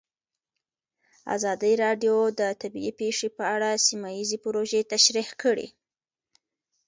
ازادي 1.35 1.73
راډیو 1.83 2.15
د 2.39 2.41
طبیعي 2.61 2.91
پېښې 3.01 3.27
په 3.37 3.43
اړه 3.55 3.69
سیمه 3.87 4.09
ییزې 4.17 4.37
پروژې 4.43 4.81
تشریح 4.93 5.29
کړې. 5.41 5.67